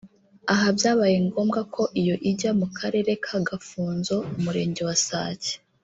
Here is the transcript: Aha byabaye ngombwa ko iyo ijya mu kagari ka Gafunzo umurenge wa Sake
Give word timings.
Aha 0.53 0.67
byabaye 0.77 1.17
ngombwa 1.27 1.59
ko 1.73 1.83
iyo 2.01 2.15
ijya 2.29 2.51
mu 2.59 2.65
kagari 2.77 3.13
ka 3.25 3.37
Gafunzo 3.47 4.15
umurenge 4.37 4.81
wa 4.89 4.97
Sake 5.07 5.53